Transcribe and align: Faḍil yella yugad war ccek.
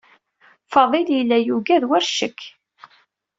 Faḍil 0.71 1.07
yella 1.17 1.37
yugad 1.39 1.83
war 1.89 2.03
ccek. 2.09 2.39